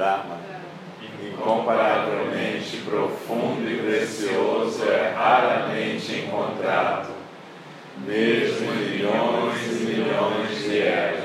[0.00, 0.38] Dharma,
[1.22, 7.10] incomparavelmente profundo e precioso, é raramente encontrado,
[8.06, 11.19] mesmo milhões e milhões de eras.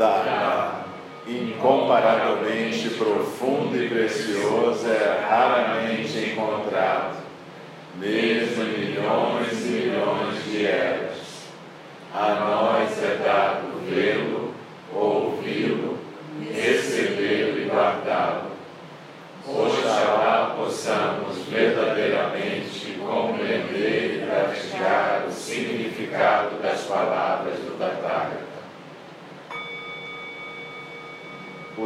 [0.00, 0.86] Dharma,
[1.28, 7.18] incomparavelmente profundo e precioso, é raramente encontrado,
[7.96, 11.48] mesmo em milhões e milhões de eras.
[12.14, 14.54] A nós é dado vê-lo,
[14.90, 15.98] ouvi-lo,
[16.50, 18.52] recebê-lo e guardá-lo.
[19.46, 28.48] Oxalá possamos verdadeiramente compreender e praticar o significado das palavras do Tathagata.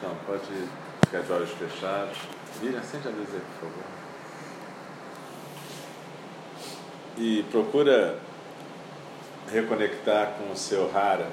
[0.00, 0.40] Então, pode
[1.04, 2.16] ficar de olhos fechados.
[2.58, 3.84] Vira, acende a luz aí, por favor.
[7.18, 8.18] E procura
[9.52, 11.28] reconectar com o seu Hara,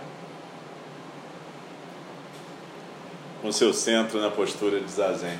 [3.41, 5.39] com o seu centro na postura de Zazen.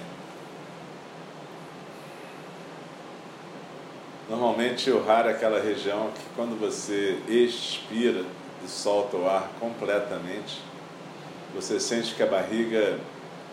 [4.30, 8.24] Normalmente o Hara é aquela região que quando você expira
[8.64, 10.62] e solta o ar completamente,
[11.54, 12.98] você sente que a barriga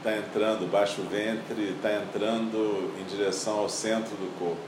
[0.05, 4.61] está entrando, baixo ventre está entrando em direção ao centro do corpo.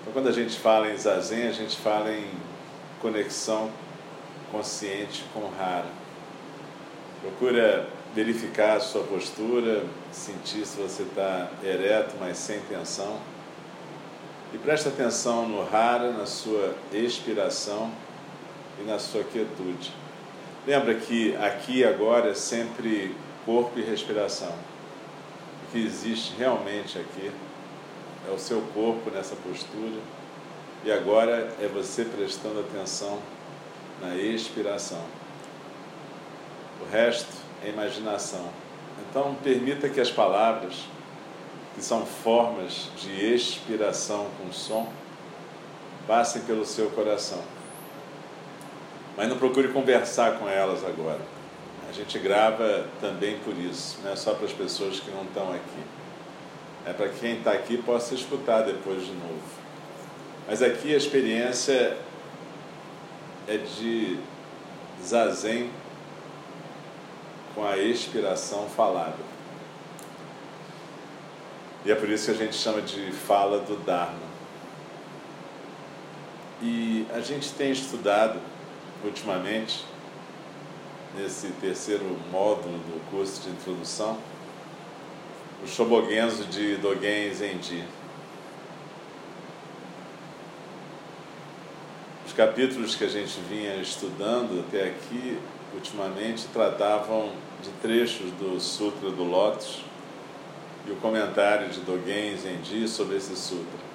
[0.00, 2.30] Então, quando a gente fala em zazen, a gente fala em
[3.02, 3.70] conexão
[4.50, 5.90] consciente com o Hara.
[7.20, 13.18] Procura verificar a sua postura, sentir se você está ereto, mas sem tensão.
[14.54, 17.92] E presta atenção no Hara, na sua expiração
[18.80, 19.92] e na sua quietude.
[20.66, 23.14] Lembra que aqui agora é sempre
[23.48, 24.52] corpo e respiração.
[25.64, 27.32] O que existe realmente aqui
[28.28, 30.02] é o seu corpo nessa postura
[30.84, 33.18] e agora é você prestando atenção
[34.02, 35.02] na expiração.
[36.82, 37.32] O resto
[37.64, 38.50] é imaginação.
[39.08, 40.84] Então, permita que as palavras,
[41.74, 44.92] que são formas de expiração com som,
[46.06, 47.42] passem pelo seu coração.
[49.16, 51.37] Mas não procure conversar com elas agora
[51.88, 55.50] a gente grava também por isso, não é só para as pessoas que não estão
[55.50, 55.82] aqui.
[56.84, 59.42] É para quem está aqui possa escutar depois de novo.
[60.46, 61.96] Mas aqui a experiência
[63.46, 64.18] é de
[65.02, 65.70] zazen
[67.54, 69.28] com a expiração falada.
[71.84, 74.28] E é por isso que a gente chama de fala do Dharma.
[76.60, 78.38] E a gente tem estudado
[79.04, 79.84] ultimamente
[81.18, 84.16] nesse terceiro módulo do curso de introdução,
[85.64, 87.84] o Shobogenzo de Dogen Zenji.
[92.24, 95.38] Os capítulos que a gente vinha estudando até aqui,
[95.74, 97.32] ultimamente, tratavam
[97.62, 99.84] de trechos do Sutra do Lótus
[100.86, 103.88] e o comentário de Dogen Zenji sobre esse sutra.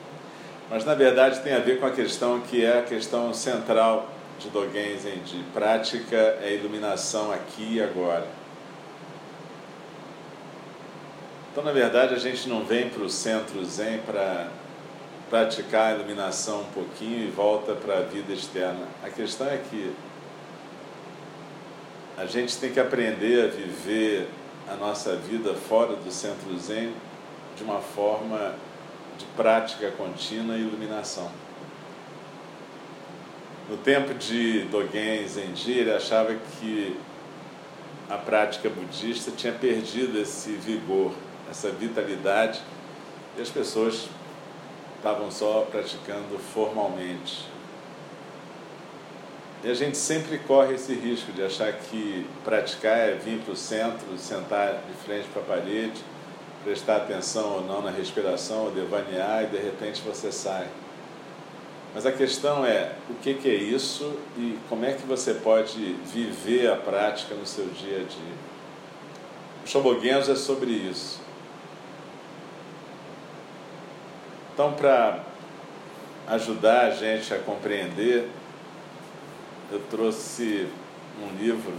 [0.70, 4.10] Mas, na verdade, tem a ver com a questão que é a questão central
[4.40, 5.44] de Dogen Zenji.
[5.54, 8.28] Prática é iluminação aqui e agora.
[11.52, 14.48] Então, na verdade, a gente não vem para o centro Zen para
[15.30, 18.88] praticar a iluminação um pouquinho e volta para a vida externa.
[19.04, 19.94] A questão é que
[22.18, 24.28] a gente tem que aprender a viver
[24.68, 26.94] a nossa vida fora do centro Zen
[27.56, 28.56] de uma forma
[29.18, 31.30] de prática contínua e iluminação.
[33.69, 36.98] No tempo de Dogen Zenji, ele achava que
[38.10, 41.13] a prática budista tinha perdido esse vigor,
[41.50, 42.62] essa vitalidade,
[43.38, 44.10] e as pessoas
[44.98, 47.45] estavam só praticando formalmente.
[49.63, 53.56] E a gente sempre corre esse risco de achar que praticar é vir para o
[53.56, 56.04] centro, sentar de frente para a parede,
[56.65, 60.68] prestar atenção ou não na respiração, ou devanear, e de repente você sai.
[61.94, 65.94] Mas a questão é o que, que é isso e como é que você pode
[66.12, 68.34] viver a prática no seu dia a dia.
[69.63, 71.22] O Shobogenzo é sobre isso.
[74.54, 75.24] Então, para
[76.28, 78.28] ajudar a gente a compreender,
[79.72, 80.68] eu trouxe
[81.22, 81.74] um livro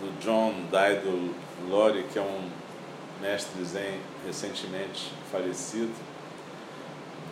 [0.00, 1.34] do John Daido
[1.68, 2.50] Lori, que é um
[3.22, 5.92] mestre zen recentemente falecido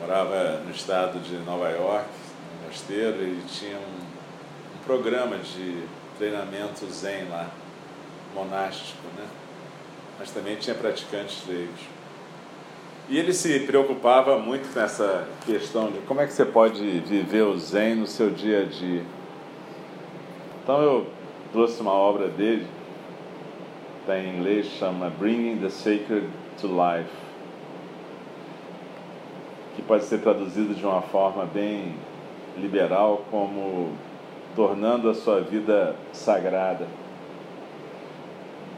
[0.01, 2.07] morava no estado de Nova York,
[2.61, 5.83] no mosteiro, e tinha um, um programa de
[6.19, 7.49] treinamento zen lá,
[8.35, 9.27] monástico, né?
[10.19, 11.81] Mas também tinha praticantes leigos.
[13.09, 17.43] E ele se preocupava muito com essa questão de como é que você pode viver
[17.43, 19.03] o zen no seu dia a dia.
[20.63, 21.07] Então eu
[21.53, 22.67] trouxe uma obra dele,
[24.01, 26.29] está em inglês, chama Bringing the Sacred
[26.61, 27.11] to Life
[29.83, 31.95] que pode ser traduzido de uma forma bem
[32.57, 33.93] liberal como
[34.55, 36.87] tornando a sua vida sagrada.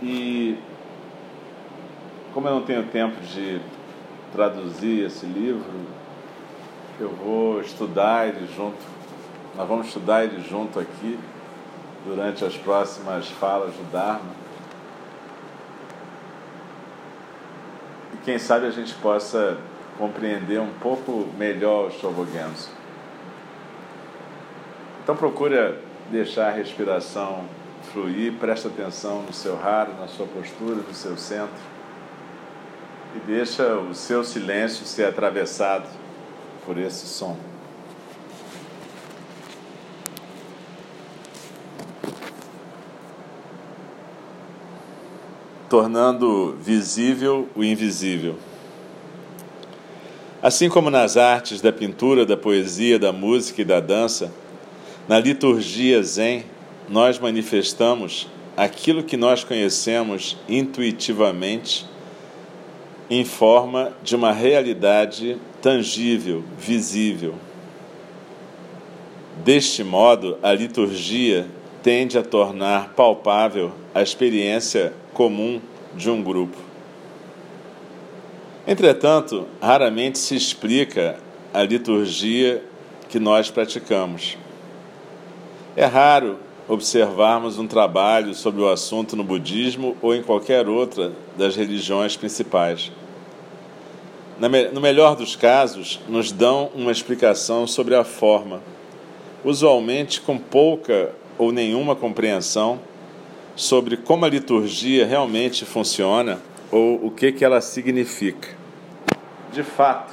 [0.03, 0.59] E
[2.33, 3.61] como eu não tenho tempo de
[4.33, 5.63] traduzir esse livro,
[6.99, 8.79] eu vou estudar ele junto.
[9.55, 11.19] Nós vamos estudar ele junto aqui
[12.07, 14.33] durante as próximas falas do Dharma.
[18.15, 19.59] E quem sabe a gente possa
[19.99, 22.71] compreender um pouco melhor o Shobogenzo.
[25.03, 25.81] Então procura
[26.11, 27.45] deixar a respiração
[27.93, 31.75] fluir, presta atenção no seu raro, na sua postura, no seu centro
[33.15, 35.89] e deixa o seu silêncio ser atravessado
[36.67, 37.37] por esse som.
[45.69, 48.37] Tornando visível o invisível.
[50.45, 54.31] Assim como nas artes da pintura, da poesia, da música e da dança,
[55.09, 56.45] na liturgia Zen,
[56.87, 61.87] nós manifestamos aquilo que nós conhecemos intuitivamente
[63.09, 67.37] em forma de uma realidade tangível, visível.
[69.43, 71.47] Deste modo, a liturgia
[71.83, 75.59] tende a tornar palpável a experiência comum
[75.97, 76.64] de um grupo.
[78.67, 81.17] Entretanto, raramente se explica
[81.53, 82.63] a liturgia
[83.11, 84.39] que nós praticamos.
[85.77, 91.55] É raro observarmos um trabalho sobre o assunto no budismo ou em qualquer outra das
[91.55, 92.91] religiões principais.
[94.73, 98.63] No melhor dos casos, nos dão uma explicação sobre a forma,
[99.45, 102.81] usualmente com pouca ou nenhuma compreensão
[103.55, 106.41] sobre como a liturgia realmente funciona
[106.75, 108.49] ou o que, que ela significa.
[109.53, 110.13] De fato,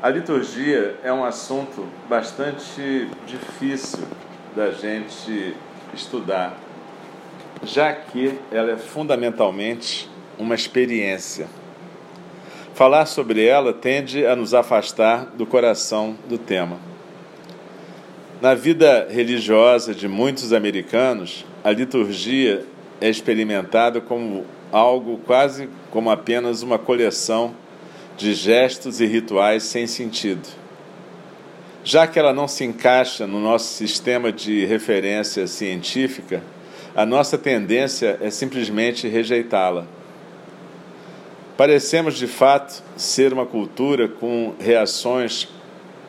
[0.00, 4.04] a liturgia é um assunto bastante difícil
[4.54, 5.56] da gente
[5.92, 6.56] estudar,
[7.64, 11.48] já que ela é fundamentalmente uma experiência.
[12.72, 16.78] Falar sobre ela tende a nos afastar do coração do tema.
[18.40, 22.64] Na vida religiosa de muitos americanos, a liturgia
[23.00, 27.54] é experimentada como algo quase como apenas uma coleção
[28.16, 30.48] de gestos e rituais sem sentido.
[31.84, 36.42] Já que ela não se encaixa no nosso sistema de referência científica,
[36.94, 39.86] a nossa tendência é simplesmente rejeitá-la.
[41.56, 45.48] Parecemos de fato ser uma cultura com reações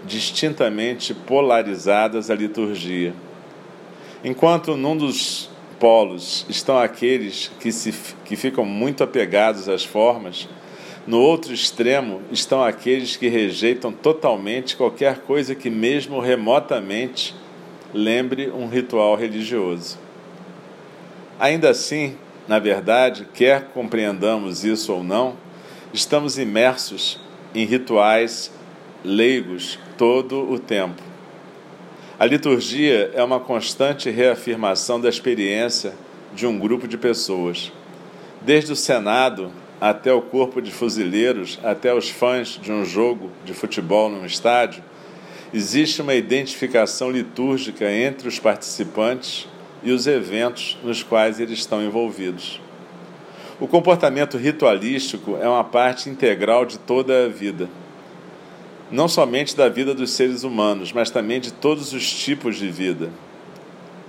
[0.05, 3.13] distintamente polarizadas à liturgia.
[4.23, 7.93] Enquanto num dos polos estão aqueles que, se,
[8.25, 10.47] que ficam muito apegados às formas,
[11.07, 17.33] no outro extremo estão aqueles que rejeitam totalmente qualquer coisa que, mesmo remotamente,
[17.93, 19.97] lembre um ritual religioso.
[21.39, 22.17] Ainda assim,
[22.47, 25.35] na verdade, quer compreendamos isso ou não,
[25.93, 27.19] estamos imersos
[27.55, 28.51] em rituais
[29.03, 31.06] leigos todo o tempo.
[32.19, 35.93] A liturgia é uma constante reafirmação da experiência
[36.33, 37.71] de um grupo de pessoas.
[38.41, 43.53] Desde o Senado até o corpo de fuzileiros, até os fãs de um jogo de
[43.53, 44.83] futebol num estádio,
[45.53, 49.47] existe uma identificação litúrgica entre os participantes
[49.83, 52.59] e os eventos nos quais eles estão envolvidos.
[53.59, 57.69] O comportamento ritualístico é uma parte integral de toda a vida
[58.91, 63.09] não somente da vida dos seres humanos, mas também de todos os tipos de vida,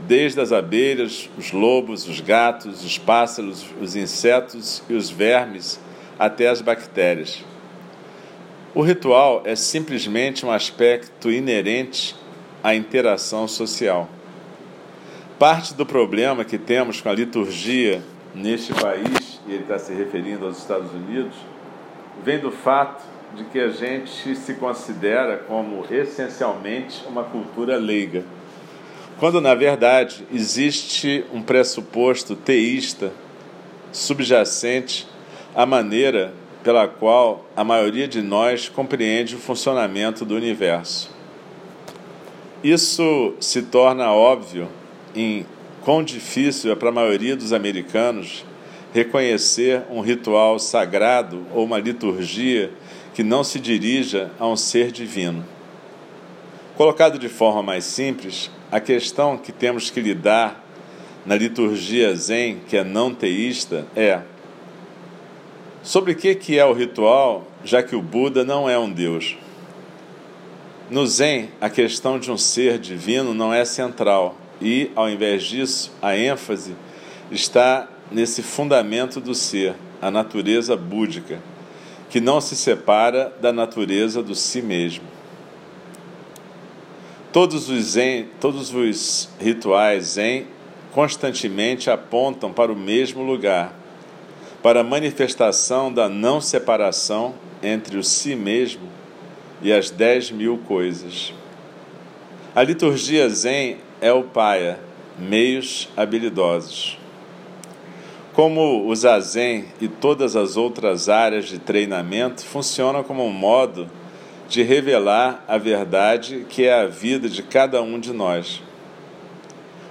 [0.06, 5.80] desde as abelhas, os lobos, os gatos, os pássaros, os insetos e os vermes,
[6.18, 7.44] até as bactérias.
[8.74, 12.14] O ritual é simplesmente um aspecto inerente
[12.62, 14.08] à interação social.
[15.38, 18.02] Parte do problema que temos com a liturgia
[18.34, 21.34] neste país, e ele está se referindo aos Estados Unidos,
[22.22, 23.02] vem do fato
[23.34, 28.24] de que a gente se considera como essencialmente uma cultura leiga,
[29.18, 33.12] quando na verdade existe um pressuposto teísta
[33.92, 35.06] subjacente
[35.54, 36.32] à maneira
[36.62, 41.10] pela qual a maioria de nós compreende o funcionamento do universo.
[42.62, 44.68] Isso se torna óbvio
[45.14, 45.46] em
[45.82, 48.44] quão difícil é para a maioria dos americanos
[48.92, 52.70] reconhecer um ritual sagrado ou uma liturgia
[53.18, 55.44] que não se dirija a um ser divino.
[56.76, 60.64] Colocado de forma mais simples, a questão que temos que lidar
[61.26, 64.20] na liturgia Zen, que é não teísta, é
[65.82, 69.36] Sobre o que, que é o ritual, já que o Buda não é um Deus?
[70.88, 75.92] No Zen, a questão de um ser divino não é central e, ao invés disso,
[76.00, 76.76] a ênfase
[77.32, 81.40] está nesse fundamento do ser, a natureza búdica,
[82.10, 85.04] que não se separa da natureza do si mesmo.
[87.32, 90.46] Todos os, zen, todos os rituais zen
[90.92, 93.74] constantemente apontam para o mesmo lugar,
[94.62, 98.88] para a manifestação da não separação entre o si mesmo
[99.62, 101.32] e as dez mil coisas.
[102.54, 104.80] A liturgia Zen é o paia,
[105.18, 106.98] meios habilidosos.
[108.38, 113.90] Como o Zazen e todas as outras áreas de treinamento funcionam como um modo
[114.48, 118.62] de revelar a verdade que é a vida de cada um de nós.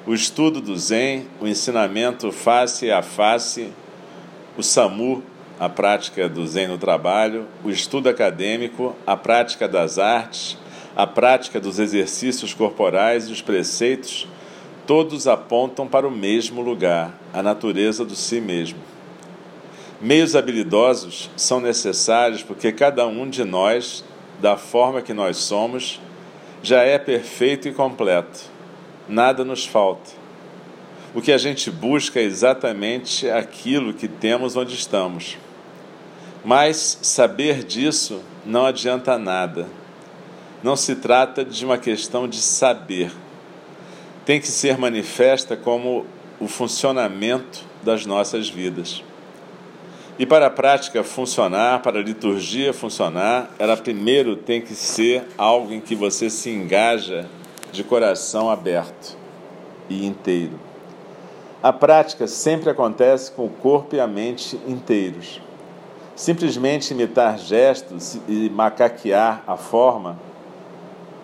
[0.06, 3.70] O estudo do Zen, o ensinamento face a face,
[4.58, 5.22] o SAMU,
[5.60, 10.58] a prática do Zen no trabalho, o estudo acadêmico, a prática das artes,
[10.96, 14.26] a prática dos exercícios corporais e os preceitos,
[14.88, 18.80] todos apontam para o mesmo lugar, a natureza do si mesmo.
[20.00, 24.04] Meios habilidosos são necessários porque cada um de nós,
[24.42, 26.00] da forma que nós somos,
[26.64, 28.46] já é perfeito e completo.
[29.10, 30.12] Nada nos falta.
[31.14, 35.38] O que a gente busca é exatamente aquilo que temos onde estamos.
[36.46, 39.68] Mas saber disso não adianta nada.
[40.64, 43.12] Não se trata de uma questão de saber.
[44.28, 46.06] Tem que ser manifesta como
[46.38, 49.02] o funcionamento das nossas vidas.
[50.20, 55.72] E para a prática funcionar, para a liturgia funcionar, ela primeiro tem que ser algo
[55.72, 57.26] em que você se engaja
[57.72, 59.18] de coração aberto
[59.90, 60.60] e inteiro.
[61.64, 65.40] A prática sempre acontece com o corpo e a mente inteiros.
[66.18, 70.20] Simplesmente imitar gestos e macaquear a forma,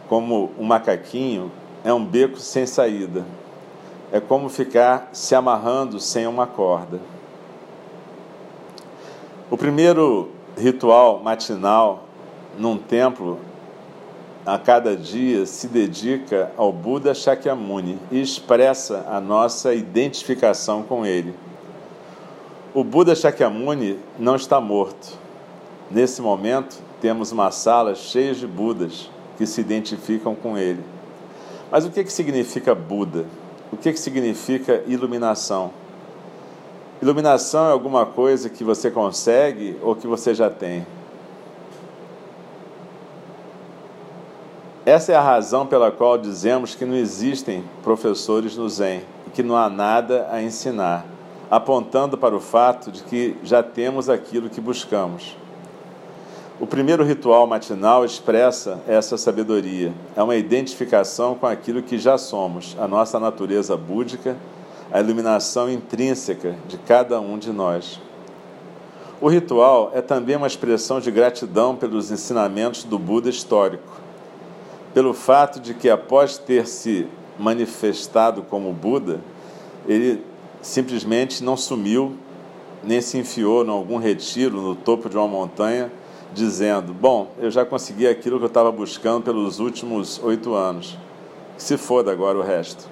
[0.08, 1.52] como um macaquinho,
[1.84, 3.26] é um beco sem saída.
[4.12, 7.00] É como ficar se amarrando sem uma corda.
[9.50, 12.06] O primeiro ritual matinal
[12.58, 13.40] num templo
[14.46, 21.34] a cada dia se dedica ao Buda Shakyamuni e expressa a nossa identificação com ele.
[22.74, 25.18] O Buda Shakyamuni não está morto.
[25.90, 30.84] Nesse momento, temos uma sala cheia de Budas que se identificam com ele.
[31.74, 33.26] Mas o que, que significa Buda?
[33.72, 35.72] O que, que significa iluminação?
[37.02, 40.86] Iluminação é alguma coisa que você consegue ou que você já tem.
[44.86, 49.42] Essa é a razão pela qual dizemos que não existem professores no Zen e que
[49.42, 51.04] não há nada a ensinar,
[51.50, 55.36] apontando para o fato de que já temos aquilo que buscamos.
[56.64, 59.92] O primeiro ritual matinal expressa essa sabedoria.
[60.16, 64.38] É uma identificação com aquilo que já somos, a nossa natureza búdica,
[64.90, 68.00] a iluminação intrínseca de cada um de nós.
[69.20, 74.00] O ritual é também uma expressão de gratidão pelos ensinamentos do Buda histórico
[74.94, 77.06] pelo fato de que, após ter se
[77.38, 79.20] manifestado como Buda,
[79.86, 80.24] ele
[80.62, 82.16] simplesmente não sumiu,
[82.82, 85.92] nem se enfiou em algum retiro no topo de uma montanha,
[86.34, 90.98] dizendo: Bom, eu já consegui aquilo que eu estava buscando pelos últimos oito anos,
[91.58, 92.88] se foda agora o resto.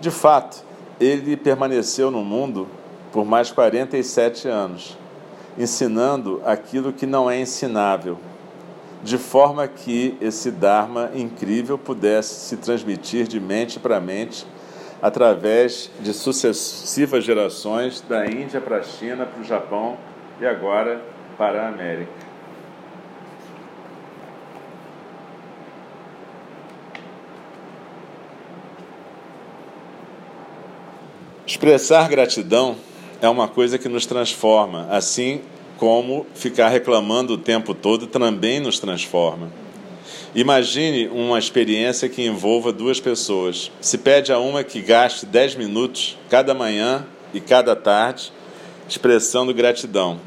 [0.00, 0.64] De fato,
[1.00, 2.68] ele permaneceu no mundo
[3.12, 4.96] por mais 47 anos,
[5.58, 8.18] ensinando aquilo que não é ensinável
[9.02, 14.44] de forma que esse Dharma incrível pudesse se transmitir de mente para mente
[15.00, 19.96] através de sucessivas gerações, da Índia para a China, para o Japão
[20.40, 21.00] e agora
[21.38, 22.25] para a América.
[31.56, 32.76] Expressar gratidão
[33.18, 35.40] é uma coisa que nos transforma, assim
[35.78, 39.50] como ficar reclamando o tempo todo também nos transforma.
[40.34, 43.72] Imagine uma experiência que envolva duas pessoas.
[43.80, 48.30] Se pede a uma que gaste 10 minutos cada manhã e cada tarde
[48.86, 50.20] expressando gratidão.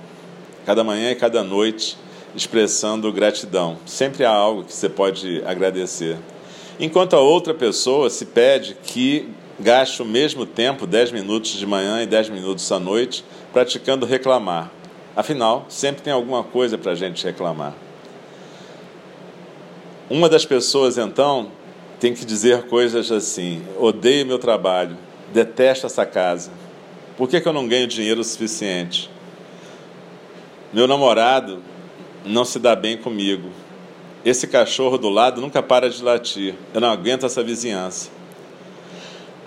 [0.65, 1.95] Cada manhã e cada noite
[2.35, 3.77] expressando gratidão.
[3.85, 6.17] Sempre há algo que você pode agradecer.
[6.79, 9.29] Enquanto a outra pessoa se pede que
[9.59, 14.71] gaste o mesmo tempo, 10 minutos de manhã e 10 minutos à noite, praticando reclamar.
[15.15, 17.73] Afinal, sempre tem alguma coisa para a gente reclamar.
[20.09, 21.51] Uma das pessoas, então,
[21.99, 24.97] tem que dizer coisas assim: odeio meu trabalho,
[25.33, 26.51] detesto essa casa,
[27.17, 29.09] por que, que eu não ganho dinheiro o suficiente?
[30.71, 31.61] Meu namorado
[32.25, 33.49] não se dá bem comigo.
[34.23, 36.55] Esse cachorro do lado nunca para de latir.
[36.73, 38.18] Eu não aguento essa vizinhança.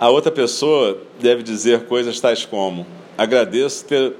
[0.03, 2.85] A outra pessoa deve dizer coisas tais como:
[3.17, 4.11] agradeço ter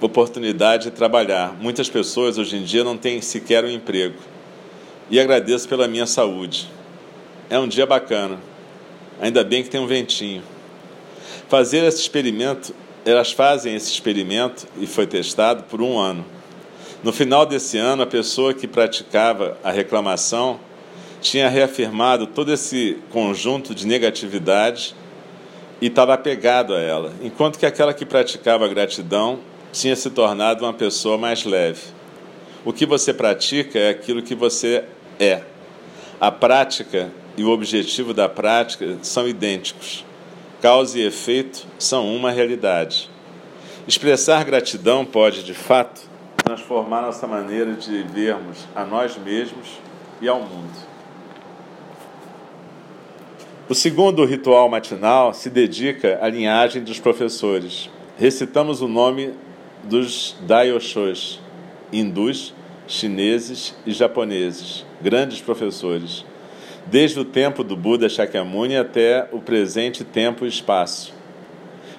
[0.00, 1.54] oportunidade de trabalhar.
[1.60, 4.16] Muitas pessoas hoje em dia não têm sequer um emprego
[5.10, 6.70] e agradeço pela minha saúde.
[7.50, 8.38] É um dia bacana.
[9.20, 10.42] Ainda bem que tem um ventinho.
[11.50, 12.74] Fazer esse experimento,
[13.04, 16.24] elas fazem esse experimento e foi testado por um ano.
[17.04, 20.58] No final desse ano, a pessoa que praticava a reclamação
[21.20, 24.96] tinha reafirmado todo esse conjunto de negatividade
[25.80, 29.40] e estava apegado a ela, enquanto que aquela que praticava a gratidão
[29.72, 31.82] tinha se tornado uma pessoa mais leve.
[32.64, 34.84] O que você pratica é aquilo que você
[35.20, 35.42] é.
[36.20, 40.04] A prática e o objetivo da prática são idênticos.
[40.62, 43.10] Causa e efeito são uma realidade.
[43.86, 46.00] Expressar gratidão pode, de fato,
[46.42, 49.78] transformar nossa maneira de vermos a nós mesmos
[50.20, 50.85] e ao mundo.
[53.68, 57.90] O segundo ritual matinal se dedica à linhagem dos professores.
[58.16, 59.32] Recitamos o nome
[59.82, 61.40] dos Daioshos,
[61.92, 62.54] hindus,
[62.86, 66.24] chineses e japoneses, grandes professores,
[66.86, 71.12] desde o tempo do Buda Shakyamuni até o presente tempo e espaço.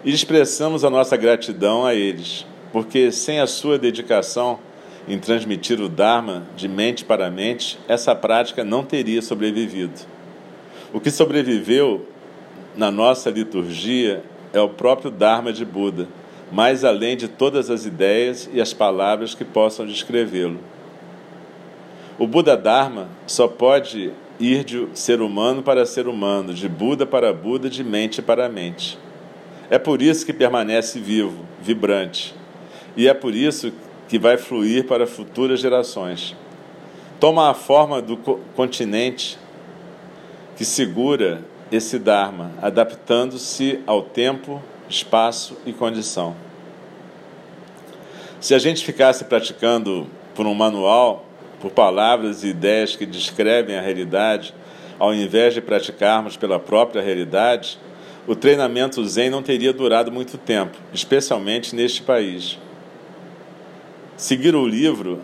[0.06, 4.58] E expressamos a nossa gratidão a eles, porque sem a sua dedicação
[5.06, 10.16] em transmitir o Dharma de mente para mente, essa prática não teria sobrevivido.
[10.94, 12.08] O que sobreviveu
[12.76, 14.24] na nossa liturgia
[14.54, 16.08] é o próprio Dharma de Buda,
[16.50, 20.60] mais além de todas as ideias e as palavras que possam descrevê-lo.
[22.18, 27.34] O Buda Dharma só pode ir de ser humano para ser humano, de Buda para
[27.34, 28.98] Buda, de mente para mente.
[29.70, 32.34] É por isso que permanece vivo, vibrante.
[32.96, 33.74] E é por isso
[34.08, 36.34] que vai fluir para futuras gerações.
[37.20, 38.16] Toma a forma do
[38.56, 39.38] continente
[40.58, 41.42] que segura
[41.72, 46.36] esse Dharma, adaptando-se ao tempo, espaço e condição.
[48.42, 51.26] Se a gente ficasse praticando por um manual,
[51.60, 54.54] por palavras e ideias que descrevem a realidade,
[54.98, 57.78] ao invés de praticarmos pela própria realidade,
[58.26, 62.58] o treinamento Zen não teria durado muito tempo, especialmente neste país.
[64.16, 65.22] Seguir o livro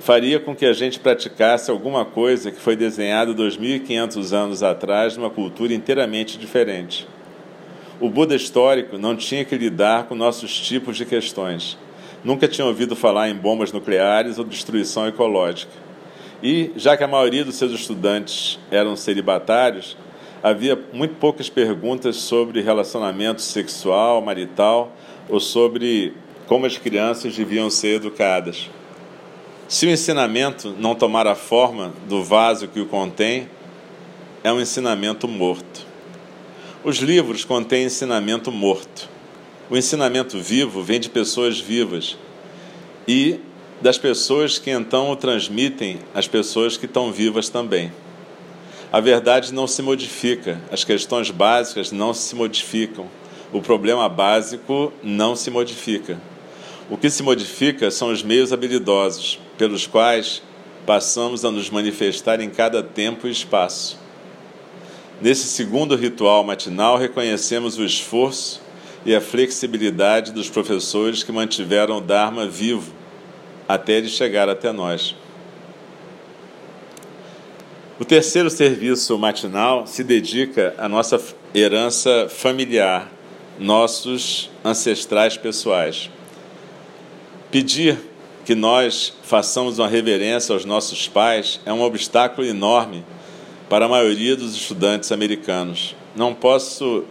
[0.00, 5.30] faria com que a gente praticasse alguma coisa que foi desenhada 2.500 anos atrás numa
[5.30, 7.06] cultura inteiramente diferente.
[8.00, 11.76] O Buda histórico não tinha que lidar com nossos tipos de questões
[12.24, 15.72] nunca tinha ouvido falar em bombas nucleares ou destruição ecológica.
[16.42, 19.96] E, já que a maioria dos seus estudantes eram celibatários,
[20.42, 24.92] havia muito poucas perguntas sobre relacionamento sexual, marital
[25.28, 26.14] ou sobre
[26.46, 28.70] como as crianças deviam ser educadas.
[29.68, 33.46] Se o ensinamento não tomar a forma do vaso que o contém,
[34.42, 35.86] é um ensinamento morto.
[36.82, 39.10] Os livros contêm ensinamento morto.
[39.68, 42.16] O ensinamento vivo vem de pessoas vivas
[43.06, 43.38] e
[43.78, 47.92] das pessoas que então o transmitem às pessoas que estão vivas também.
[48.90, 53.06] A verdade não se modifica, as questões básicas não se modificam,
[53.52, 56.18] o problema básico não se modifica.
[56.88, 60.40] O que se modifica são os meios habilidosos pelos quais
[60.86, 63.98] passamos a nos manifestar em cada tempo e espaço.
[65.20, 68.62] Nesse segundo ritual matinal, reconhecemos o esforço
[69.04, 72.92] e a flexibilidade dos professores que mantiveram o Dharma vivo
[73.68, 75.14] até ele chegar até nós.
[78.00, 81.20] O terceiro serviço matinal se dedica à nossa
[81.52, 83.10] herança familiar,
[83.58, 86.08] nossos ancestrais pessoais.
[87.50, 87.98] Pedir
[88.48, 93.04] que nós façamos uma reverência aos nossos pais é um obstáculo enorme
[93.68, 95.94] para a maioria dos estudantes americanos.
[96.16, 97.04] Não posso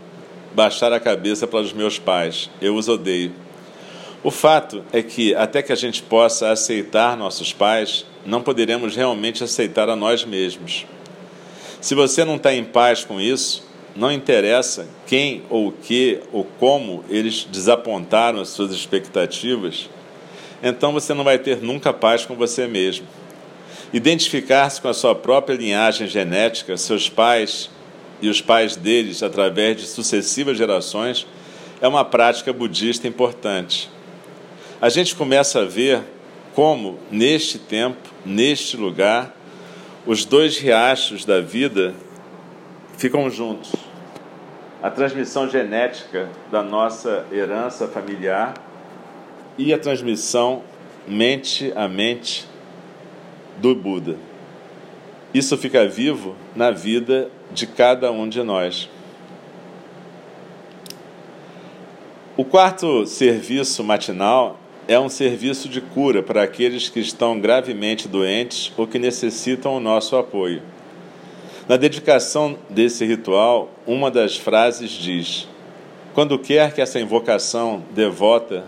[0.55, 2.49] baixar a cabeça para os meus pais.
[2.59, 3.33] Eu os odeio.
[4.23, 9.43] O fato é que, até que a gente possa aceitar nossos pais, não poderemos realmente
[9.43, 10.87] aceitar a nós mesmos.
[11.79, 13.63] Se você não está em paz com isso,
[13.95, 19.87] não interessa quem ou o que ou como eles desapontaram as suas expectativas,
[20.61, 23.07] então você não vai ter nunca paz com você mesmo.
[23.93, 27.69] Identificar-se com a sua própria linhagem genética, seus pais
[28.21, 31.27] e os pais deles através de sucessivas gerações,
[31.79, 33.89] é uma prática budista importante.
[34.81, 36.01] A gente começa a ver
[36.53, 39.35] como, neste tempo, neste lugar,
[40.05, 41.93] os dois riachos da vida
[42.97, 43.71] ficam juntos.
[44.81, 48.53] A transmissão genética da nossa herança familiar
[49.57, 50.61] e a transmissão
[51.07, 52.45] mente a mente
[53.57, 54.17] do Buda.
[55.33, 58.89] Isso fica vivo na vida de cada um de nós.
[62.35, 68.71] O quarto serviço matinal é um serviço de cura para aqueles que estão gravemente doentes
[68.77, 70.61] ou que necessitam o nosso apoio.
[71.67, 75.47] Na dedicação desse ritual, uma das frases diz:
[76.13, 78.63] Quando quer que essa invocação devota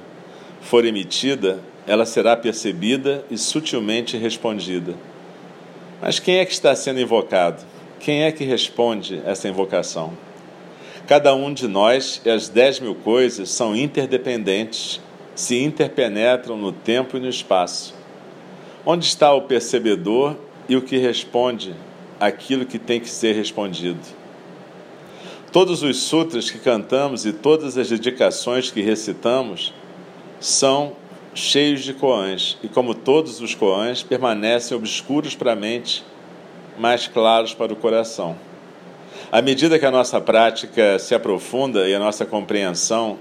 [0.61, 4.95] for emitida, ela será percebida e sutilmente respondida.
[6.01, 7.63] Mas quem é que está sendo invocado?
[7.99, 10.13] Quem é que responde essa invocação?
[11.07, 15.01] Cada um de nós e as dez mil coisas são interdependentes,
[15.33, 17.95] se interpenetram no tempo e no espaço.
[18.85, 20.37] Onde está o percebedor
[20.69, 21.73] e o que responde
[22.19, 23.99] aquilo que tem que ser respondido?
[25.51, 29.73] Todos os sutras que cantamos e todas as dedicações que recitamos
[30.39, 30.93] são
[31.33, 36.03] cheios de koans, e como todos os koans, permanecem obscuros para a mente,
[36.77, 38.35] mas claros para o coração.
[39.31, 43.17] À medida que a nossa prática se aprofunda e a nossa compreensão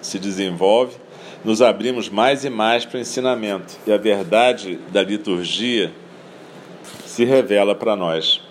[0.00, 0.96] se desenvolve,
[1.44, 5.92] nos abrimos mais e mais para o ensinamento, e a verdade da liturgia
[7.04, 8.45] se revela para nós.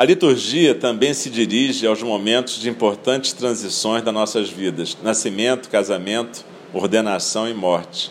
[0.00, 6.42] A liturgia também se dirige aos momentos de importantes transições das nossas vidas: nascimento, casamento,
[6.72, 8.10] ordenação e morte,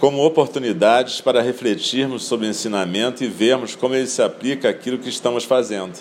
[0.00, 5.08] como oportunidades para refletirmos sobre o ensinamento e vermos como ele se aplica àquilo que
[5.08, 5.96] estamos fazendo.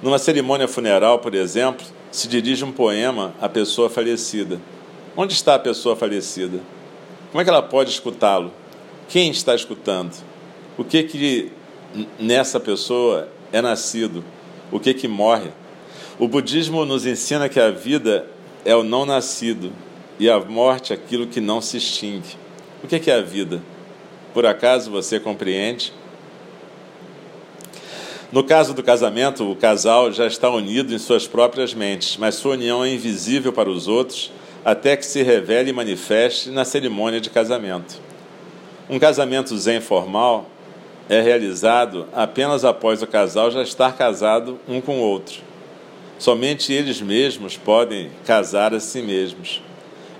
[0.00, 4.60] Numa cerimônia funeral, por exemplo, se dirige um poema à pessoa falecida.
[5.16, 6.60] Onde está a pessoa falecida?
[7.32, 8.52] Como é que ela pode escutá-lo?
[9.08, 10.14] Quem está escutando?
[10.78, 11.50] O que que
[12.20, 14.24] nessa pessoa é nascido?
[14.70, 15.50] O que que morre.
[16.18, 18.26] O budismo nos ensina que a vida
[18.64, 19.72] é o não nascido
[20.18, 22.36] e a morte aquilo que não se extingue.
[22.82, 23.62] O que é a vida?
[24.32, 25.92] Por acaso você compreende?
[28.32, 32.54] No caso do casamento, o casal já está unido em suas próprias mentes, mas sua
[32.54, 34.32] união é invisível para os outros
[34.64, 38.00] até que se revele e manifeste na cerimônia de casamento.
[38.88, 40.50] Um casamento zen formal
[41.08, 45.42] é realizado apenas após o casal já estar casado um com o outro.
[46.18, 49.62] Somente eles mesmos podem casar a si mesmos.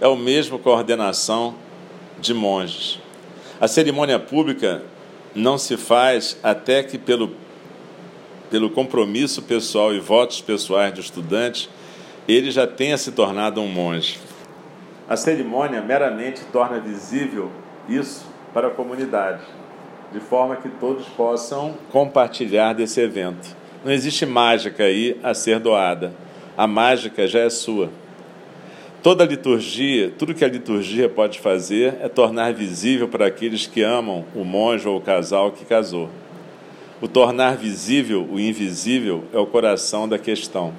[0.01, 1.55] É o mesmo com a ordenação
[2.20, 3.01] de monges.
[3.61, 4.83] A cerimônia pública
[5.35, 7.31] não se faz até que, pelo,
[8.51, 11.70] pelo compromisso pessoal e votos pessoais do estudante,
[12.29, 14.18] ele já tenha se tornado um monge.
[15.09, 17.51] A cerimônia meramente torna visível
[17.88, 19.42] isso para a comunidade
[20.14, 23.57] de forma que todos possam compartilhar desse evento.
[23.85, 26.14] Não existe mágica aí a ser doada.
[26.57, 27.90] A mágica já é sua.
[29.03, 34.24] Toda liturgia, tudo que a liturgia pode fazer é tornar visível para aqueles que amam
[34.37, 36.09] o monge ou o casal que casou.
[37.03, 40.72] O tornar visível o invisível é o coração da questão.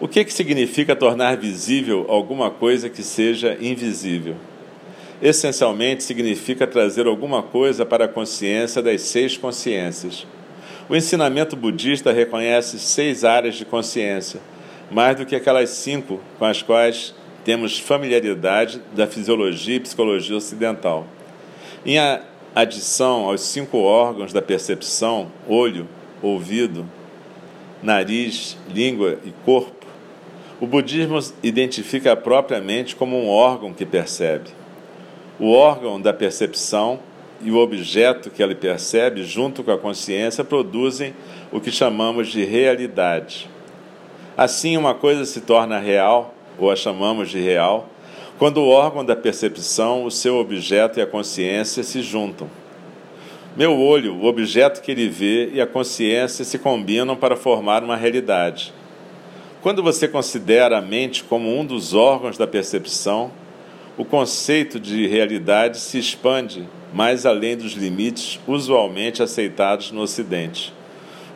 [0.00, 4.34] O que, que significa tornar visível alguma coisa que seja invisível?
[5.22, 10.26] Essencialmente significa trazer alguma coisa para a consciência das seis consciências.
[10.88, 14.40] O ensinamento budista reconhece seis áreas de consciência,
[14.90, 21.06] mais do que aquelas cinco com as quais temos familiaridade da fisiologia e psicologia ocidental.
[21.86, 21.96] Em
[22.54, 25.88] adição aos cinco órgãos da percepção olho,
[26.20, 26.84] ouvido,
[27.82, 29.82] nariz, língua e corpo
[30.62, 34.50] o budismo identifica a própria mente como um órgão que percebe.
[35.42, 37.00] O órgão da percepção
[37.40, 41.14] e o objeto que ele percebe, junto com a consciência, produzem
[41.50, 43.50] o que chamamos de realidade.
[44.36, 47.88] Assim, uma coisa se torna real, ou a chamamos de real,
[48.38, 52.48] quando o órgão da percepção, o seu objeto e a consciência se juntam.
[53.56, 57.96] Meu olho, o objeto que ele vê, e a consciência se combinam para formar uma
[57.96, 58.72] realidade.
[59.60, 63.32] Quando você considera a mente como um dos órgãos da percepção,
[63.96, 70.72] o conceito de realidade se expande mais além dos limites usualmente aceitados no Ocidente.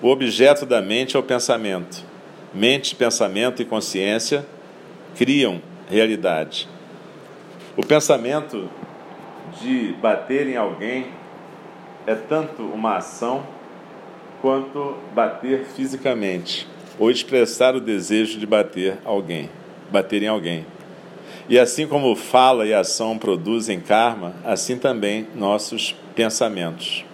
[0.03, 2.05] O objeto da mente é o pensamento.
[2.55, 4.47] Mente, pensamento e consciência
[5.17, 6.69] criam realidade.
[7.77, 8.69] O pensamento
[9.61, 11.07] de bater em alguém
[12.07, 13.45] é tanto uma ação
[14.41, 16.67] quanto bater fisicamente
[16.99, 19.51] ou expressar o desejo de bater alguém,
[19.91, 20.65] bater em alguém.
[21.49, 27.05] E assim como fala e ação produzem karma, assim também nossos pensamentos.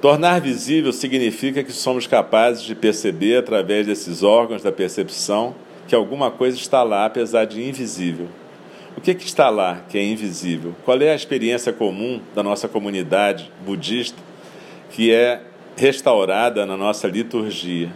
[0.00, 5.54] Tornar visível significa que somos capazes de perceber através desses órgãos da percepção
[5.86, 8.28] que alguma coisa está lá, apesar de invisível.
[8.96, 10.74] O que, que está lá que é invisível?
[10.84, 14.18] Qual é a experiência comum da nossa comunidade budista
[14.90, 15.40] que é
[15.76, 17.90] restaurada na nossa liturgia?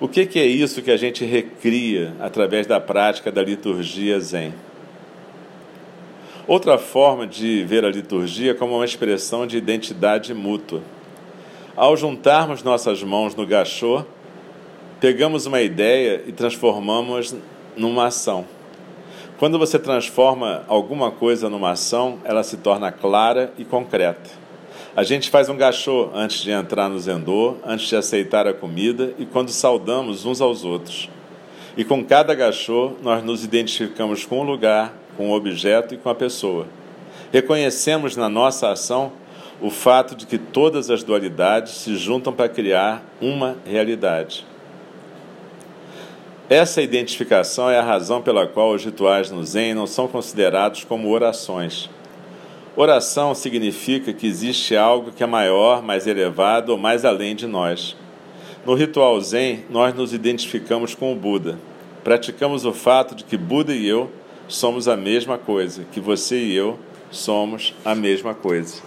[0.00, 4.54] O que, que é isso que a gente recria através da prática da liturgia Zen?
[6.48, 10.80] Outra forma de ver a liturgia como uma expressão de identidade mútua.
[11.76, 14.02] Ao juntarmos nossas mãos no gachô,
[14.98, 17.36] pegamos uma ideia e transformamos
[17.76, 18.46] numa ação.
[19.38, 24.30] Quando você transforma alguma coisa numa ação, ela se torna clara e concreta.
[24.96, 29.14] A gente faz um gachô antes de entrar no zendô, antes de aceitar a comida
[29.20, 31.08] e quando saudamos uns aos outros.
[31.76, 36.08] E com cada gachô, nós nos identificamos com o lugar, com o objeto e com
[36.08, 36.66] a pessoa.
[37.32, 39.12] Reconhecemos na nossa ação
[39.60, 44.44] o fato de que todas as dualidades se juntam para criar uma realidade.
[46.48, 51.08] Essa identificação é a razão pela qual os rituais no Zen não são considerados como
[51.10, 51.88] orações.
[52.76, 57.96] Oração significa que existe algo que é maior, mais elevado ou mais além de nós.
[58.64, 61.58] No ritual Zen, nós nos identificamos com o Buda.
[62.04, 64.10] Praticamos o fato de que Buda e eu
[64.46, 66.78] somos a mesma coisa, que você e eu
[67.10, 68.82] somos a mesma coisa.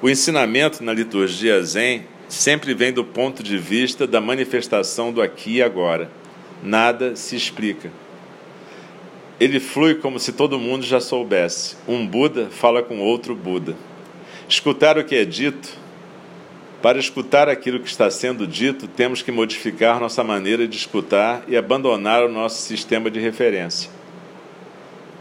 [0.00, 5.56] O ensinamento na liturgia Zen sempre vem do ponto de vista da manifestação do aqui
[5.56, 6.10] e agora
[6.62, 7.90] nada se explica.
[9.40, 11.74] Ele flui como se todo mundo já soubesse.
[11.88, 13.74] Um Buda fala com outro Buda.
[14.46, 15.80] Escutar o que é dito.
[16.82, 21.56] Para escutar aquilo que está sendo dito, temos que modificar nossa maneira de escutar e
[21.56, 23.90] abandonar o nosso sistema de referência.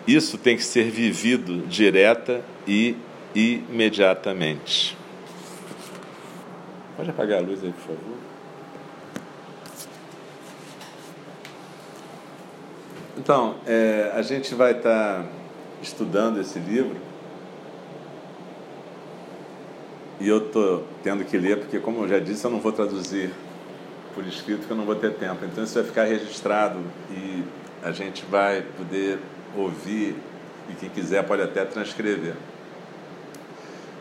[0.05, 2.95] Isso tem que ser vivido direta e
[3.34, 4.97] imediatamente.
[6.97, 8.28] Pode apagar a luz aí, por favor.
[13.19, 15.25] Então, é, a gente vai estar tá
[15.82, 16.95] estudando esse livro
[20.21, 23.29] e eu estou tendo que ler, porque, como eu já disse, eu não vou traduzir
[24.15, 25.43] por escrito, porque eu não vou ter tempo.
[25.43, 26.79] Então, isso vai ficar registrado
[27.12, 27.43] e
[27.84, 29.19] a gente vai poder
[29.53, 30.15] ouvir
[30.69, 32.36] e quem quiser pode até transcrever.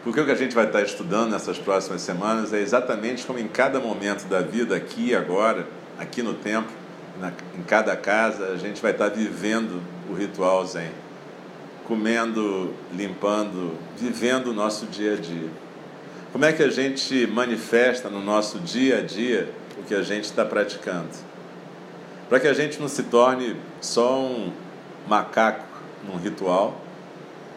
[0.04, 3.40] Porque o que a gente vai estar tá estudando nessas próximas semanas é exatamente como
[3.40, 5.66] em cada momento da vida, aqui e agora,
[5.98, 6.77] aqui no tempo,
[7.20, 10.90] na, em cada casa, a gente vai estar vivendo o ritual Zen,
[11.85, 15.48] comendo, limpando, vivendo o nosso dia a dia.
[16.33, 20.24] Como é que a gente manifesta no nosso dia a dia o que a gente
[20.24, 21.09] está praticando?
[22.28, 24.52] Para que a gente não se torne só um
[25.09, 25.64] macaco
[26.07, 26.78] num ritual,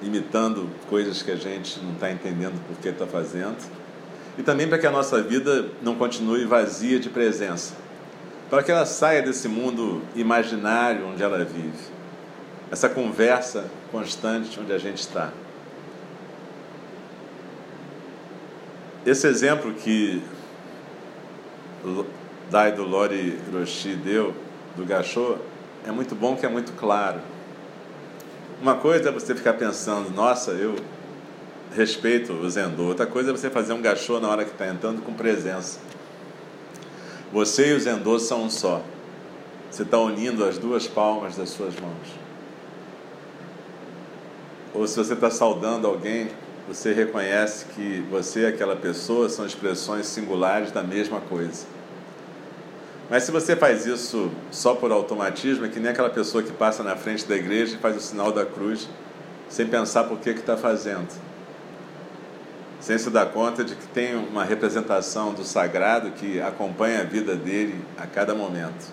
[0.02, 3.58] imitando coisas que a gente não está entendendo por que está fazendo,
[4.38, 7.74] e também para que a nossa vida não continue vazia de presença
[8.52, 11.72] para que ela saia desse mundo imaginário onde ela vive,
[12.70, 15.32] essa conversa constante onde a gente está.
[19.06, 20.22] Esse exemplo que
[22.52, 24.36] Daido Lori Hiroshi deu
[24.76, 25.38] do gachô
[25.88, 27.22] é muito bom que é muito claro.
[28.62, 30.76] Uma coisa é você ficar pensando, nossa, eu
[31.74, 32.84] respeito o Zendô.
[32.84, 35.80] Outra coisa é você fazer um gachô na hora que está entrando com presença.
[37.32, 38.82] Você e o Zendô são um só.
[39.70, 42.08] Você está unindo as duas palmas das suas mãos.
[44.74, 46.28] Ou se você está saudando alguém,
[46.68, 51.66] você reconhece que você e aquela pessoa são expressões singulares da mesma coisa.
[53.10, 56.84] Mas se você faz isso só por automatismo, é que nem aquela pessoa que passa
[56.84, 58.90] na frente da igreja e faz o sinal da cruz,
[59.50, 61.31] sem pensar por que está fazendo
[62.82, 67.36] sem se dar conta de que tem uma representação do sagrado que acompanha a vida
[67.36, 68.92] dele a cada momento,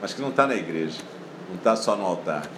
[0.00, 1.00] mas que não está na igreja,
[1.48, 2.48] não está só no altar.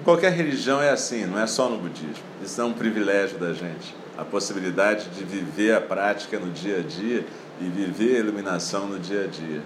[0.00, 2.22] Em qualquer religião é assim, não é só no budismo.
[2.42, 3.94] Isso é um privilégio da gente.
[4.16, 7.26] A possibilidade de viver a prática no dia a dia
[7.60, 9.62] e viver a iluminação no dia a dia.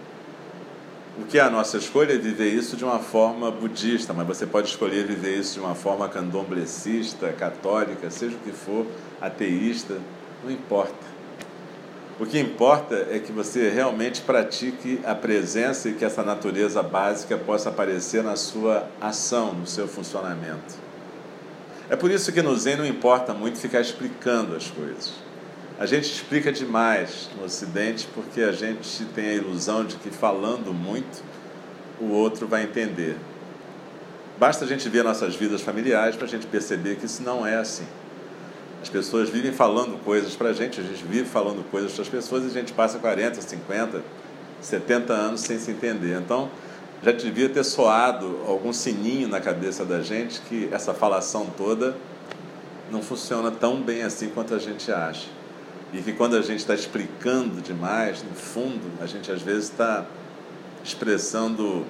[1.21, 4.47] O que é a nossa escolha é viver isso de uma forma budista, mas você
[4.47, 8.87] pode escolher viver isso de uma forma candomblessista, católica, seja o que for,
[9.21, 9.99] ateísta,
[10.45, 11.19] não importa.
[12.21, 17.37] O que importa é que você realmente pratique a presença e que essa natureza básica
[17.37, 20.77] possa aparecer na sua ação, no seu funcionamento.
[21.91, 25.28] É por isso que no Zen não importa muito ficar explicando as coisas.
[25.79, 30.75] A gente explica demais no Ocidente porque a gente tem a ilusão de que falando
[30.75, 31.23] muito
[32.01, 33.17] o outro vai entender.
[34.37, 37.57] Basta a gente ver nossas vidas familiares para a gente perceber que isso não é
[37.57, 37.87] assim.
[38.83, 42.09] As pessoas vivem falando coisas para a gente, a gente vive falando coisas para as
[42.09, 44.03] pessoas e a gente passa 40, 50,
[44.61, 46.19] 70 anos sem se entender.
[46.19, 46.51] Então,
[47.05, 51.97] já devia ter soado algum sininho na cabeça da gente que essa falação toda
[52.91, 55.38] não funciona tão bem assim quanto a gente acha.
[55.93, 60.07] E que quando a gente está explicando demais, no fundo, a gente às vezes está
[60.85, 61.87] expressando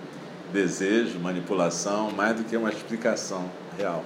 [0.53, 4.05] desejo, manipulação, mais do que uma explicação real.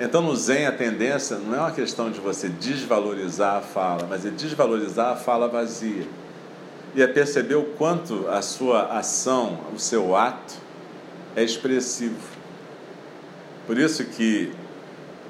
[0.00, 4.24] Então, no Zen, a tendência não é uma questão de você desvalorizar a fala, mas
[4.24, 6.06] é desvalorizar a fala vazia.
[6.94, 10.54] E é perceber o quanto a sua ação, o seu ato,
[11.34, 12.16] é expressivo.
[13.66, 14.52] Por isso que,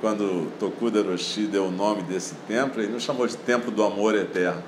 [0.01, 4.15] quando Tokuda Roshi deu o nome desse templo, ele não chamou de Templo do Amor
[4.15, 4.63] Eterno.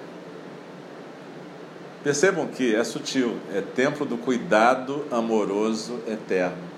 [2.02, 6.70] Percebam que é sutil, é templo do cuidado amoroso eterno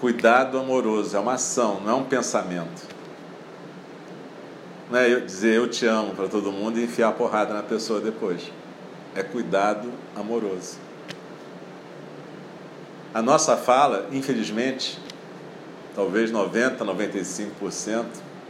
[0.00, 2.82] cuidado amoroso, é uma ação, não é um pensamento.
[4.90, 7.62] Não é eu dizer eu te amo para todo mundo e enfiar a porrada na
[7.62, 8.52] pessoa depois.
[9.14, 10.78] É cuidado amoroso.
[13.12, 14.98] A nossa fala, infelizmente,
[15.96, 18.04] talvez 90, 95%,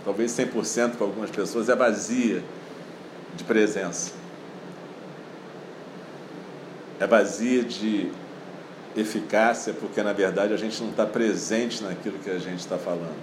[0.04, 2.42] talvez 100% para algumas pessoas, é vazia
[3.36, 4.12] de presença.
[6.98, 8.10] É vazia de
[8.96, 13.14] eficácia, porque na verdade a gente não está presente naquilo que a gente está falando.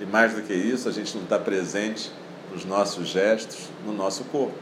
[0.00, 2.10] E mais do que isso, a gente não está presente
[2.50, 4.56] nos nossos gestos, no nosso corpo.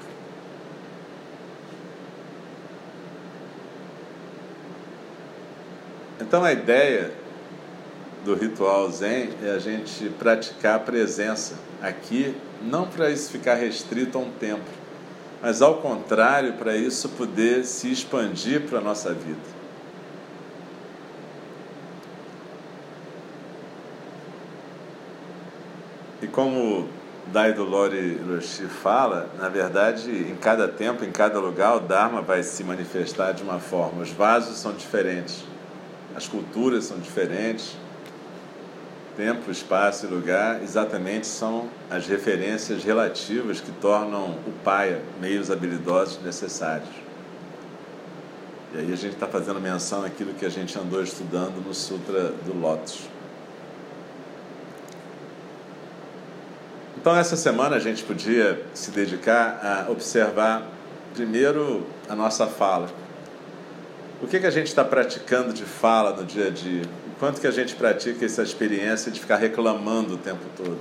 [6.21, 7.20] Então a ideia
[8.25, 14.19] do ritual Zen é a gente praticar a presença aqui, não para isso ficar restrito
[14.19, 14.69] a um tempo,
[15.41, 19.61] mas ao contrário, para isso poder se expandir para a nossa vida.
[26.23, 26.87] E como
[27.33, 32.43] Daido Lori Roshi fala, na verdade, em cada tempo, em cada lugar, o Dharma vai
[32.43, 34.03] se manifestar de uma forma.
[34.03, 35.43] Os vasos são diferentes,
[36.15, 37.77] as culturas são diferentes,
[39.21, 46.23] tempo, espaço e lugar exatamente são as referências relativas que tornam o paia meios habilidosos
[46.25, 46.89] necessários.
[48.73, 52.33] E aí a gente está fazendo menção àquilo que a gente andou estudando no Sutra
[52.47, 53.03] do Lótus.
[56.97, 60.67] Então, essa semana a gente podia se dedicar a observar,
[61.13, 62.89] primeiro, a nossa fala.
[64.23, 66.85] O que, que a gente está praticando de fala no dia a dia?
[67.21, 70.81] Quanto que a gente pratica essa experiência de ficar reclamando o tempo todo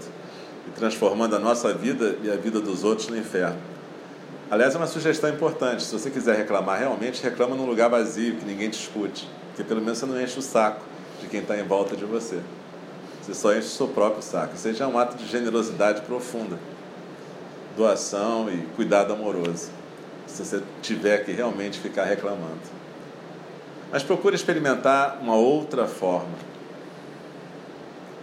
[0.65, 3.59] e transformando a nossa vida e a vida dos outros no inferno?
[4.49, 5.83] Aliás, é uma sugestão importante.
[5.83, 9.27] Se você quiser reclamar realmente, reclama num lugar vazio, que ninguém te escute.
[9.49, 10.81] Porque pelo menos você não enche o saco
[11.19, 12.39] de quem está em volta de você.
[13.21, 14.55] Você só enche o seu próprio saco.
[14.55, 16.57] Isso já é um ato de generosidade profunda,
[17.75, 19.71] doação e cuidado amoroso.
[20.25, 22.79] Se você tiver que realmente ficar reclamando.
[23.91, 26.37] Mas procure experimentar uma outra forma.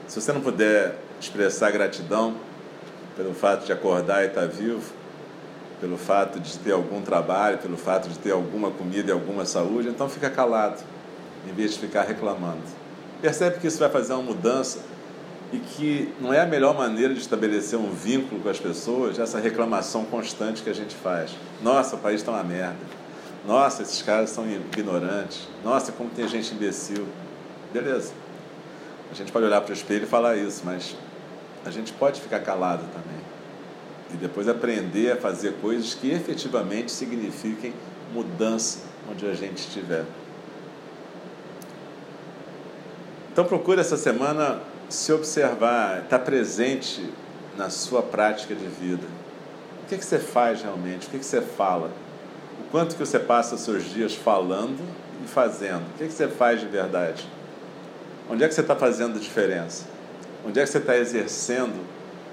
[0.06, 2.34] Se você não puder expressar gratidão
[3.16, 4.92] pelo fato de acordar e estar vivo,
[5.80, 9.88] pelo fato de ter algum trabalho, pelo fato de ter alguma comida e alguma saúde,
[9.88, 10.82] então fica calado,
[11.48, 12.62] em vez de ficar reclamando.
[13.20, 14.78] Percebe que isso vai fazer uma mudança
[15.52, 19.38] e que não é a melhor maneira de estabelecer um vínculo com as pessoas essa
[19.38, 21.32] reclamação constante que a gente faz.
[21.62, 22.76] Nossa, o país está uma merda.
[23.47, 25.49] Nossa, esses caras são ignorantes.
[25.64, 27.07] Nossa, como tem gente imbecil.
[27.72, 28.12] Beleza.
[29.11, 30.97] A gente pode olhar para o espelho e falar isso, mas
[31.64, 33.20] a gente pode ficar calado também.
[34.12, 37.72] E depois aprender a fazer coisas que efetivamente signifiquem
[38.12, 38.80] mudança
[39.11, 40.05] onde a gente estiver.
[43.32, 47.12] Então procure essa semana se observar, estar tá presente
[47.57, 49.07] na sua prática de vida.
[49.84, 51.07] O que, que você faz realmente?
[51.07, 51.90] O que, que você fala?
[52.61, 54.78] O quanto que você passa os seus dias falando
[55.24, 55.82] e fazendo?
[55.90, 57.26] O que, que você faz de verdade?
[58.30, 59.84] Onde é que você está fazendo diferença?
[60.44, 61.84] Onde é que você está exercendo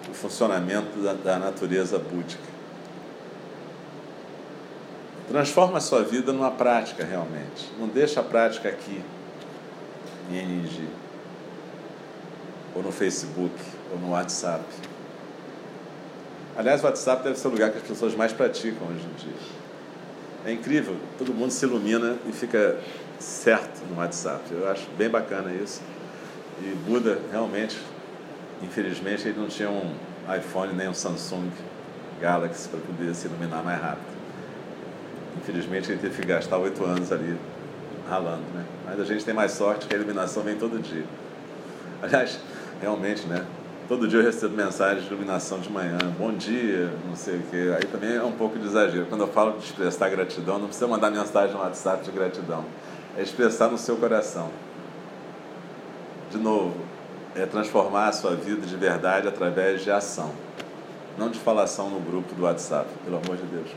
[0.10, 2.54] o funcionamento da, da natureza búdica?
[5.28, 7.72] Transforma a sua vida numa prática realmente.
[7.80, 9.02] Não deixa a prática aqui,
[10.30, 10.88] em NG,
[12.76, 13.56] ou no Facebook,
[13.92, 14.64] ou no WhatsApp.
[16.56, 19.34] Aliás, o WhatsApp deve ser o lugar que as pessoas mais praticam hoje em dia.
[20.46, 22.78] É incrível, todo mundo se ilumina e fica
[23.18, 24.44] certo no WhatsApp.
[24.52, 25.82] Eu acho bem bacana isso.
[26.62, 27.80] E Buda, realmente,
[28.62, 29.94] infelizmente, ele não tinha um
[30.38, 31.50] iPhone nem um Samsung
[32.20, 34.14] Galaxy para poder se iluminar mais rápido.
[35.38, 37.38] Infelizmente, ele teve que gastar oito anos ali
[38.10, 38.66] ralando, né?
[38.86, 41.06] Mas a gente tem mais sorte que a iluminação vem todo dia.
[42.02, 42.40] Aliás,
[42.82, 43.46] realmente, né?
[43.86, 47.76] Todo dia eu recebo mensagens de iluminação de manhã, bom dia, não sei o quê.
[47.76, 49.06] Aí também é um pouco de exagero.
[49.08, 52.64] Quando eu falo de expressar gratidão, não precisa mandar mensagem no WhatsApp de gratidão.
[53.18, 54.50] É expressar no seu coração.
[56.32, 56.78] De novo,
[57.36, 60.32] é transformar a sua vida de verdade através de ação.
[61.18, 63.70] Não de falação no grupo do WhatsApp, pelo amor de Deus.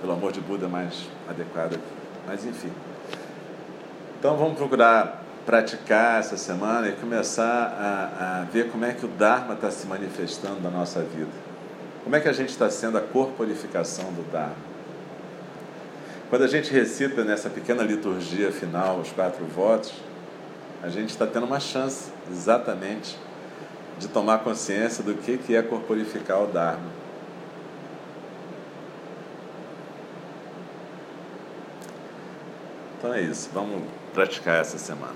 [0.00, 1.92] Pelo amor de Buda, mais adequado aqui.
[2.26, 2.72] Mas enfim.
[4.18, 9.08] Então vamos procurar praticar essa semana e começar a, a ver como é que o
[9.08, 11.30] Dharma está se manifestando na nossa vida.
[12.04, 14.70] Como é que a gente está sendo a corporificação do Dharma?
[16.28, 19.92] Quando a gente recita nessa pequena liturgia final os quatro votos,
[20.82, 23.18] a gente está tendo uma chance exatamente
[23.98, 26.99] de tomar consciência do que, que é corporificar o Dharma.
[33.00, 33.82] Então é isso, vamos
[34.12, 35.14] praticar essa semana.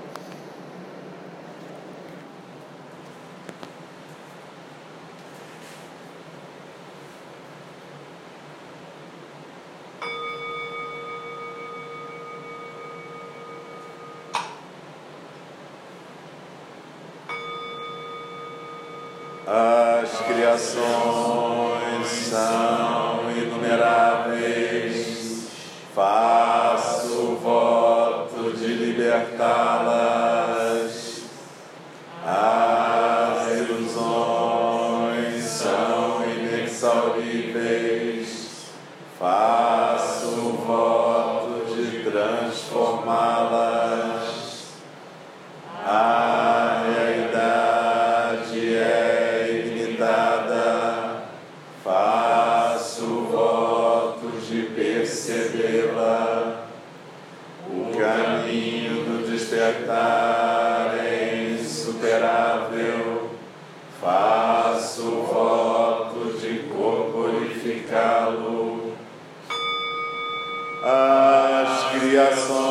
[72.17, 72.64] As criações